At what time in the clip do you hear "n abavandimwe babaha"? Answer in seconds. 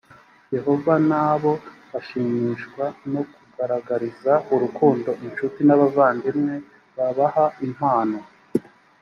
5.67-7.45